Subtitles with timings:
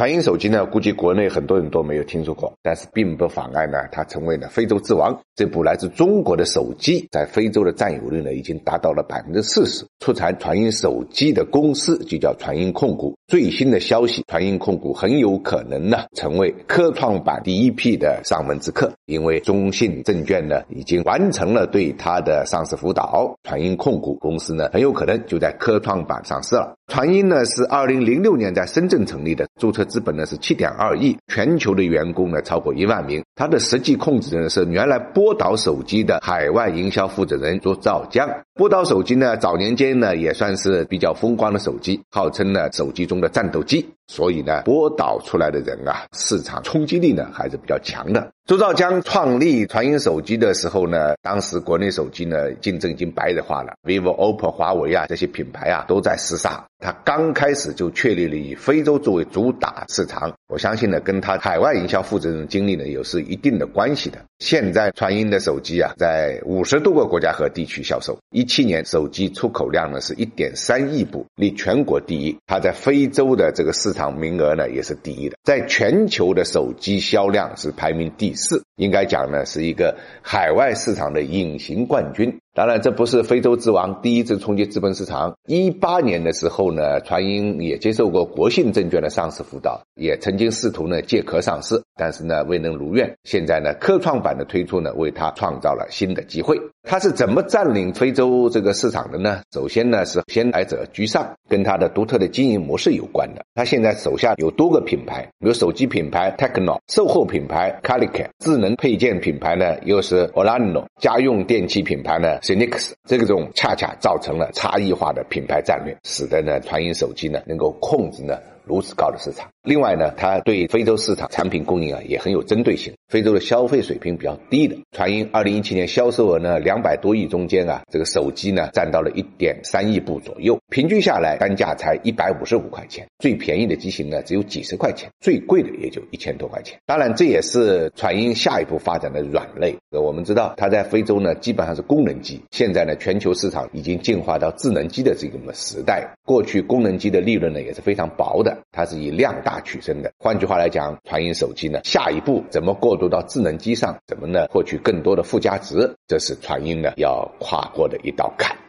[0.00, 5.14] 传音手机呢，估计国内很多人都没有听说过，但是并不妨碍呢，它成为了非洲之王。
[5.36, 9.84] 这部来自中国的手机在非洲的占有率呢，已经达到了百分之四十。
[9.98, 13.14] 出产传音手机的公司就叫传音控股。
[13.26, 26.74] 最新的消息，传音控股很有可能呢，成为科创板第一批的上门之客，因为中信证券呢，已经完成了对它的上市辅导，传音控股公司呢，很有可能就在科创板上市了。
[26.86, 29.86] 传音呢，是二零零六年在深圳成立的，注册。
[29.90, 33.22] 资本呢是七点二亿，全球的员工呢超过一万名。
[33.34, 38.26] 它的实际控制人是原来波导手机的海外营销负责人朱兆江。
[38.54, 43.88] 波导手机呢早年间呢也算是比较风光的手机，号称呢手机中的战斗机。
[44.08, 48.28] 所以呢，波导出来的人啊，市场冲击力呢还是比较强的。
[48.44, 56.64] 周兆江创立传音手机的时候呢，当时国内手机呢竞争已经白热化了，vivo、OPPO、华为啊这些品牌啊都在厮杀。
[56.80, 64.18] 他刚开始就确立了以非洲作为主打市场，我相信呢，跟他海外营销负责人经历呢有是一定的关系的。
[64.40, 72.36] 现在传音的手机啊，在五十多个国家和地区销售，一七年手机出口量呢是一点三亿部，立全国第一。
[72.48, 82.40] 它在非洲的这个市场名额呢也是第一的，在全球的手机销量是排名第四，应该讲呢是一个海外市场的隐形冠军。
[82.52, 85.36] 当然，这不是非洲之王第一次冲击资本市场。
[85.46, 93.14] 一八年的时候呢，传音也接受过国信证券的上市辅导，也曾经试图呢借壳上市，但是呢未能如愿。
[93.24, 96.58] 现在呢科创板的推出呢，为它创造了新的机会。
[96.82, 99.42] 它是怎么占领非洲这个市场的呢？
[99.52, 103.44] 首先呢是先来者居上，跟它的独特的经营模式有关的。
[103.54, 112.38] 它现在手下有多个品牌，比如手机品牌 Techno，售后品牌 c a l i c a 智能配件品牌呢又是 Orlando，家用电器品牌呢。
[112.40, 119.48] s y n i x 这个种恰恰造成了差异化的品牌战略，使得呢传音手机呢能够控制呢如此高的市场。
[119.62, 122.92] 另外呢，它对非洲市场产品供应啊也很有针对性。
[123.08, 136.78] 非洲的消费水平比较低的，传音二零一七年销售额呢两百多亿中间啊，这个手机呢占到了一点三亿部左右，平均下来单价才一百五十五块钱，最便宜的机型呢只有几十块钱，最贵的也就一千多块钱。
[136.86, 139.76] 当然，这也是传音下一步发展的软肋。
[139.90, 146.08] 呃，我们知道它在非洲呢基本上是功能机，现在呢全球市场已经进化到智能机的这个时代。
[146.24, 150.12] 过去功能机的利润呢也是非常薄的，它是以量大取胜的。
[150.18, 152.96] 换句话来讲，传音手机呢下一步怎么过？
[152.96, 154.46] 渡到智能机上，怎么呢？
[154.50, 158.60] 获取更多的附加值，这是传音呢要跨过的一道坎。